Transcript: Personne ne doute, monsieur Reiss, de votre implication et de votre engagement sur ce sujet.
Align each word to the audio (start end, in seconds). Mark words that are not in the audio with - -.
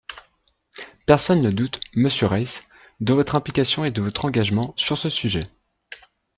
Personne 1.05 1.43
ne 1.43 1.51
doute, 1.51 1.79
monsieur 1.93 2.25
Reiss, 2.25 2.63
de 3.01 3.13
votre 3.13 3.35
implication 3.35 3.85
et 3.85 3.91
de 3.91 4.01
votre 4.01 4.25
engagement 4.25 4.73
sur 4.75 4.97
ce 4.97 5.09
sujet. 5.11 5.43